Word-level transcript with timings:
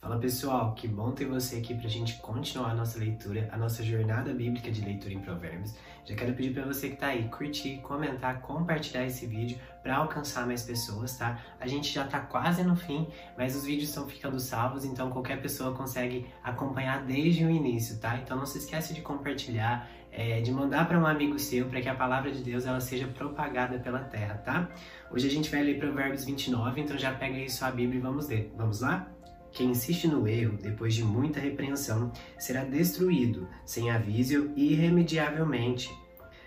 Fala 0.00 0.16
pessoal, 0.16 0.74
que 0.76 0.86
bom 0.86 1.10
ter 1.10 1.24
você 1.24 1.56
aqui 1.56 1.74
para 1.74 1.86
a 1.88 1.90
gente 1.90 2.18
continuar 2.18 2.70
a 2.70 2.74
nossa 2.74 3.00
leitura, 3.00 3.48
a 3.50 3.56
nossa 3.56 3.82
jornada 3.82 4.32
bíblica 4.32 4.70
de 4.70 4.80
leitura 4.80 5.12
em 5.12 5.18
Provérbios. 5.18 5.74
Já 6.04 6.14
quero 6.14 6.34
pedir 6.34 6.54
para 6.54 6.64
você 6.64 6.86
que 6.88 6.94
está 6.94 7.08
aí 7.08 7.28
curtir, 7.28 7.78
comentar, 7.78 8.40
compartilhar 8.40 9.04
esse 9.04 9.26
vídeo 9.26 9.58
para 9.82 9.96
alcançar 9.96 10.46
mais 10.46 10.62
pessoas, 10.62 11.18
tá? 11.18 11.42
A 11.58 11.66
gente 11.66 11.92
já 11.92 12.04
está 12.04 12.20
quase 12.20 12.62
no 12.62 12.76
fim, 12.76 13.08
mas 13.36 13.56
os 13.56 13.64
vídeos 13.64 13.88
estão 13.88 14.06
ficando 14.08 14.38
salvos, 14.38 14.84
então 14.84 15.10
qualquer 15.10 15.42
pessoa 15.42 15.74
consegue 15.74 16.28
acompanhar 16.44 17.02
desde 17.04 17.44
o 17.44 17.50
início, 17.50 17.98
tá? 17.98 18.16
Então 18.18 18.36
não 18.36 18.46
se 18.46 18.58
esquece 18.58 18.94
de 18.94 19.02
compartilhar, 19.02 19.90
é, 20.12 20.40
de 20.40 20.52
mandar 20.52 20.86
para 20.86 20.96
um 20.96 21.06
amigo 21.06 21.36
seu 21.40 21.66
para 21.66 21.80
que 21.80 21.88
a 21.88 21.94
palavra 21.94 22.30
de 22.30 22.40
Deus 22.40 22.66
ela 22.66 22.80
seja 22.80 23.08
propagada 23.08 23.80
pela 23.80 24.04
terra, 24.04 24.34
tá? 24.34 24.68
Hoje 25.10 25.26
a 25.26 25.30
gente 25.30 25.50
vai 25.50 25.60
ler 25.64 25.76
Provérbios 25.76 26.24
29, 26.24 26.82
então 26.82 26.96
já 26.96 27.12
pega 27.12 27.34
aí 27.34 27.50
sua 27.50 27.72
Bíblia 27.72 27.98
e 27.98 28.00
vamos 28.00 28.28
ler. 28.28 28.54
Vamos 28.56 28.80
lá? 28.80 29.17
Quem 29.58 29.70
insiste 29.70 30.06
no 30.06 30.28
erro, 30.28 30.56
depois 30.56 30.94
de 30.94 31.02
muita 31.02 31.40
repreensão, 31.40 32.12
será 32.38 32.62
destruído, 32.62 33.48
sem 33.66 33.90
aviso 33.90 34.52
e 34.54 34.72
irremediavelmente. 34.72 35.90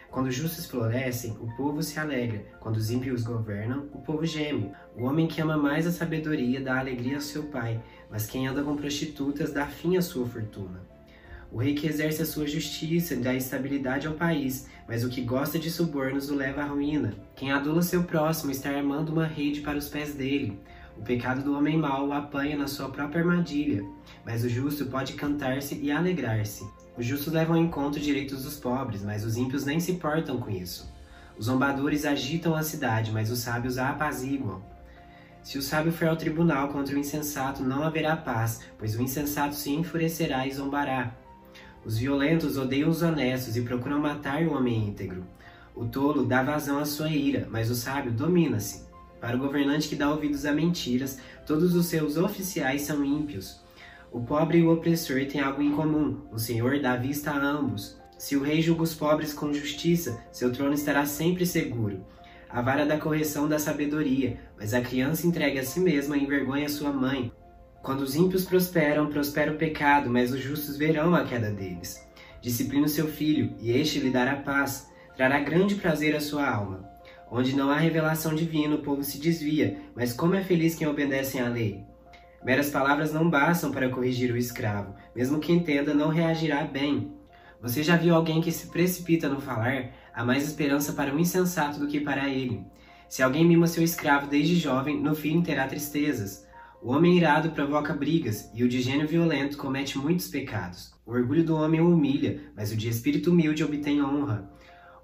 Quando 0.10 0.28
os 0.28 0.36
justos 0.36 0.66
florescem, 0.66 1.36
o 1.42 1.54
povo 1.58 1.84
se 1.84 2.00
alegra. 2.00 2.46
Quando 2.62 2.78
os 2.78 2.90
ímpios 2.90 3.24
governam, 3.24 3.90
o 3.94 4.00
povo 4.00 4.26
geme. 4.26 4.72
O 4.96 5.04
homem 5.04 5.28
que 5.28 5.42
ama 5.42 5.58
mais 5.58 5.86
a 5.86 5.92
sabedoria 5.92 6.62
dá 6.62 6.80
alegria 6.80 7.16
ao 7.16 7.22
seu 7.22 7.44
pai, 7.44 7.84
mas 8.10 8.28
quem 8.28 8.48
anda 8.48 8.64
com 8.64 8.78
prostitutas 8.78 9.52
dá 9.52 9.68
fim 9.68 9.98
à 9.98 10.02
sua 10.02 10.26
fortuna. 10.26 10.80
O 11.52 11.58
rei 11.58 11.74
que 11.74 11.88
exerce 11.88 12.22
a 12.22 12.26
sua 12.26 12.48
justiça 12.48 13.14
dá 13.18 13.36
estabilidade 13.36 14.08
ao 14.08 14.14
país, 14.14 14.70
mas 14.88 15.04
o 15.04 15.10
que 15.10 15.20
gosta 15.20 15.60
de 15.60 15.70
subornos 15.70 16.30
o 16.30 16.36
leva 16.36 16.62
à 16.62 16.66
ruína. 16.66 17.14
Quem 17.36 17.52
adula 17.52 17.82
seu 17.82 18.06
próximo 18.06 18.54
está 18.54 18.70
armando 18.70 19.10
uma 19.10 19.28
rede 19.28 19.60
para 19.60 19.78
os 19.78 19.90
pés 19.90 20.14
dele. 20.14 20.58
O 20.98 21.02
pecado 21.02 21.44
do 21.44 21.56
homem 21.56 21.78
mau 21.78 22.08
o 22.08 22.14
apanha 22.14 22.58
na 22.58 22.68
sua 22.68 22.90
própria 22.90 23.22
armadilha, 23.22 23.84
mas 24.26 24.44
o 24.44 24.50
justo 24.50 24.86
pode 24.86 25.14
cantar-se 25.14 25.76
e 25.76 25.92
alegrar-se. 25.92 26.68
Os 26.98 27.06
justos 27.06 27.34
levam 27.34 27.58
em 27.58 27.70
conta 27.70 27.98
os 27.98 28.04
direitos 28.04 28.44
dos 28.44 28.58
pobres, 28.58 29.04
mas 29.04 29.26
os 29.26 29.38
ímpios 29.38 29.66
nem 29.66 29.80
se 29.80 29.94
portam 29.94 30.38
com 30.38 30.52
isso. 30.52 30.92
Os 31.38 31.46
zombadores 31.46 32.06
agitam 32.06 32.56
a 32.56 32.62
cidade, 32.62 33.12
mas 33.12 33.32
os 33.32 33.40
sábios 33.40 33.78
a 33.78 33.90
apaziguam. 33.90 34.62
Se 35.42 35.58
o 35.58 35.62
sábio 35.62 35.92
for 35.92 36.08
ao 36.08 36.16
tribunal 36.16 36.68
contra 36.68 36.96
o 36.96 37.00
insensato, 37.00 37.64
não 37.64 37.84
haverá 37.84 38.16
paz, 38.16 38.62
pois 38.78 38.96
o 38.96 39.02
insensato 39.02 39.56
se 39.56 39.72
enfurecerá 39.72 40.46
e 40.46 40.52
zombará. 40.52 41.16
Os 41.84 41.98
violentos 41.98 42.58
odeiam 42.58 42.90
os 42.90 43.02
honestos 43.02 43.58
e 43.58 43.62
procuram 43.62 44.00
matar 44.00 44.44
o 44.44 44.54
homem 44.54 44.88
íntegro. 44.90 45.26
O 45.76 45.86
tolo 45.86 46.26
dá 46.26 46.44
vazão 46.44 46.78
à 46.78 46.86
sua 46.86 47.10
ira, 47.10 47.48
mas 47.50 47.72
o 47.72 47.76
sábio 47.76 48.12
domina-se. 48.12 48.91
Para 49.22 49.38
o 49.38 49.40
governante 49.40 49.88
que 49.88 49.96
dá 49.96 50.10
ouvidos 50.10 50.46
a 50.48 50.52
mentiras, 50.52 51.20
todos 51.46 51.76
os 51.76 51.86
seus 51.86 52.18
oficiais 52.18 52.82
são 52.82 53.06
ímpios. 53.06 53.62
O 54.12 54.20
pobre 54.20 54.58
e 54.58 54.64
o 54.64 54.74
opressor 54.74 55.24
têm 55.28 55.40
algo 55.40 55.62
em 55.62 55.72
comum: 55.72 56.22
o 56.32 56.40
Senhor 56.40 56.80
dá 56.80 56.96
vista 56.98 57.30
a 57.30 57.40
ambos. 57.40 58.02
Se 58.18 58.36
o 58.36 58.42
rei 58.42 58.62
julga 58.62 58.82
os 58.82 58.96
pobres 58.96 59.34
com 59.34 59.54
justiça, 59.54 60.22
seu 60.32 60.52
trono 60.52 60.74
estará 60.74 61.06
sempre 61.06 61.46
seguro. 61.46 62.04
A 62.50 62.62
vara 62.62 62.86
da 62.86 62.98
correção 62.98 63.48
da 63.48 63.58
sabedoria, 63.58 64.40
mas 64.58 64.74
a 64.74 64.82
criança 64.82 65.26
entregue 65.26 65.60
a 65.60 65.64
si 65.64 65.80
mesma 65.80 66.18
envergonha 66.18 66.68
sua 66.68 66.92
mãe. 66.92 67.32
Quando 67.82 68.02
os 68.02 68.16
ímpios 68.16 68.44
prosperam, 68.44 69.08
prospera 69.08 69.52
o 69.52 69.58
pecado, 69.58 70.10
mas 70.10 70.32
os 70.32 70.40
justos 70.40 70.78
verão 70.78 71.16
a 71.16 71.24
queda 71.24 71.50
deles. 71.50 72.06
Disciplina 72.42 72.86
o 72.86 72.90
seu 72.90 73.08
filho, 73.08 73.56
e 73.60 73.72
este 73.72 74.00
lhe 74.00 74.10
dará 74.10 74.36
paz, 74.36 74.92
trará 75.16 75.40
grande 75.40 75.76
prazer 75.76 76.16
à 76.16 76.20
sua 76.20 76.48
alma. 76.48 76.91
Onde 77.34 77.56
não 77.56 77.72
há 77.72 77.78
revelação 77.78 78.36
divina, 78.36 78.76
o 78.76 78.82
povo 78.82 79.06
se 79.06 79.18
desvia, 79.18 79.78
mas 79.96 80.12
como 80.12 80.36
é 80.36 80.44
feliz 80.44 80.76
quem 80.76 80.86
obedece 80.86 81.40
à 81.40 81.48
lei. 81.48 81.82
Meras 82.44 82.70
palavras 82.70 83.14
não 83.14 83.30
bastam 83.30 83.72
para 83.72 83.88
corrigir 83.88 84.34
o 84.34 84.38
escravo, 84.38 84.94
mesmo 85.16 85.40
que 85.40 85.54
entenda, 85.54 85.94
não 85.94 86.10
reagirá 86.10 86.66
bem. 86.66 87.16
Você 87.62 87.84
já 87.84 87.96
viu 87.96 88.16
alguém 88.16 88.42
que 88.42 88.52
se 88.52 88.68
precipita 88.68 89.30
no 89.30 89.40
falar? 89.40 89.92
Há 90.14 90.26
mais 90.26 90.44
esperança 90.44 90.92
para 90.92 91.16
o 91.16 91.20
insensato 91.20 91.80
do 91.80 91.88
que 91.88 92.02
para 92.02 92.28
ele. 92.28 92.66
Se 93.08 93.24
alguém 93.24 93.46
mima 93.46 93.66
seu 93.66 93.82
escravo 93.82 94.28
desde 94.28 94.56
jovem, 94.56 95.02
no 95.02 95.16
fim 95.16 95.42
terá 95.42 95.66
tristezas. 95.68 96.46
O 96.82 96.92
homem 96.92 97.16
irado 97.16 97.52
provoca 97.52 97.94
brigas, 97.94 98.52
e 98.54 98.64
o 98.64 98.68
de 98.68 98.82
gênio 98.82 99.08
violento 99.08 99.56
comete 99.56 99.98
muitos 99.98 100.28
pecados. 100.28 100.94
O 101.06 101.12
orgulho 101.12 101.46
do 101.46 101.56
homem 101.56 101.80
o 101.80 101.94
humilha, 101.94 102.42
mas 102.56 102.74
o 102.74 102.76
de 102.76 102.90
espírito 102.90 103.32
humilde 103.32 103.64
obtém 103.64 104.04
honra. 104.04 104.52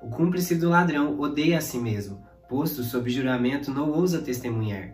O 0.02 0.10
cúmplice 0.10 0.56
do 0.56 0.70
ladrão 0.70 1.20
odeia 1.20 1.58
a 1.58 1.62
si 1.62 1.78
mesmo, 1.80 2.24
posto 2.48 2.84
sob 2.84 3.10
juramento 3.10 3.72
não 3.72 3.90
ousa 3.92 4.22
testemunhar. 4.22 4.94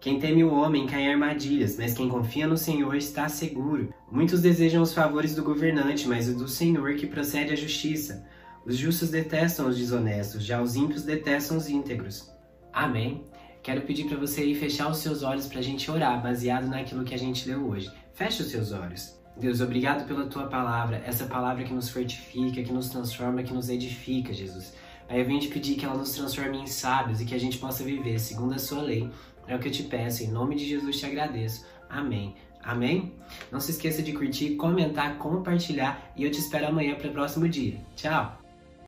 Quem 0.00 0.20
teme 0.20 0.44
o 0.44 0.52
homem 0.52 0.86
cai 0.86 1.02
em 1.02 1.12
armadilhas, 1.12 1.76
mas 1.76 1.94
quem 1.94 2.08
confia 2.08 2.46
no 2.46 2.56
Senhor 2.56 2.94
está 2.94 3.28
seguro. 3.28 3.92
Muitos 4.10 4.40
desejam 4.40 4.82
os 4.82 4.94
favores 4.94 5.34
do 5.34 5.42
governante, 5.42 6.06
mas 6.06 6.28
o 6.28 6.34
do 6.34 6.46
Senhor 6.46 6.94
que 6.94 7.06
procede 7.06 7.52
a 7.52 7.56
justiça. 7.56 8.24
Os 8.64 8.76
justos 8.76 9.10
detestam 9.10 9.68
os 9.68 9.76
desonestos, 9.76 10.44
já 10.44 10.62
os 10.62 10.76
ímpios 10.76 11.02
detestam 11.02 11.56
os 11.56 11.68
íntegros. 11.68 12.30
Amém. 12.72 13.24
Quero 13.62 13.82
pedir 13.82 14.04
para 14.04 14.16
você 14.16 14.42
aí 14.42 14.54
fechar 14.54 14.88
os 14.88 14.98
seus 14.98 15.24
olhos 15.24 15.48
para 15.48 15.58
a 15.58 15.62
gente 15.62 15.90
orar, 15.90 16.22
baseado 16.22 16.68
naquilo 16.68 17.04
que 17.04 17.14
a 17.14 17.18
gente 17.18 17.48
leu 17.48 17.68
hoje. 17.68 17.90
Feche 18.14 18.42
os 18.42 18.48
seus 18.48 18.70
olhos. 18.70 19.18
Deus, 19.36 19.60
obrigado 19.60 20.06
pela 20.06 20.26
tua 20.26 20.46
palavra, 20.46 21.02
essa 21.04 21.26
palavra 21.26 21.62
que 21.62 21.72
nos 21.72 21.90
fortifica, 21.90 22.62
que 22.62 22.72
nos 22.72 22.88
transforma, 22.88 23.42
que 23.42 23.52
nos 23.52 23.68
edifica, 23.68 24.32
Jesus. 24.32 24.72
Aí 25.08 25.20
eu 25.20 25.26
venho 25.26 25.40
te 25.40 25.48
pedir 25.48 25.74
que 25.76 25.84
ela 25.84 25.94
nos 25.94 26.12
transforme 26.12 26.58
em 26.58 26.66
sábios 26.66 27.20
e 27.20 27.24
que 27.24 27.34
a 27.34 27.38
gente 27.38 27.58
possa 27.58 27.84
viver 27.84 28.18
segundo 28.18 28.54
a 28.54 28.58
sua 28.58 28.82
lei. 28.82 29.08
É 29.46 29.54
o 29.54 29.58
que 29.58 29.68
eu 29.68 29.72
te 29.72 29.82
peço, 29.84 30.24
em 30.24 30.28
nome 30.28 30.56
de 30.56 30.66
Jesus 30.66 30.98
te 30.98 31.06
agradeço. 31.06 31.66
Amém. 31.88 32.34
Amém? 32.62 33.12
Não 33.52 33.60
se 33.60 33.70
esqueça 33.70 34.02
de 34.02 34.12
curtir, 34.12 34.56
comentar, 34.56 35.18
compartilhar 35.18 36.12
e 36.16 36.24
eu 36.24 36.30
te 36.30 36.40
espero 36.40 36.66
amanhã 36.66 36.96
para 36.96 37.08
o 37.08 37.12
próximo 37.12 37.48
dia. 37.48 37.78
Tchau! 37.94 38.45